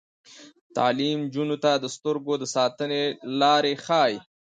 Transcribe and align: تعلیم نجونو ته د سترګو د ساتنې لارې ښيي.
تعلیم 0.75 1.19
نجونو 1.25 1.57
ته 1.63 1.71
د 1.77 1.85
سترګو 1.95 2.33
د 2.37 2.43
ساتنې 2.55 3.03
لارې 3.41 3.73
ښيي. 3.85 4.15